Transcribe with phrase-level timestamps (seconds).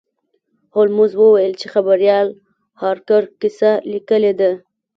[0.75, 2.27] هولمز وویل چې خبریال
[2.81, 4.51] هارکر کیسه لیکلې ده.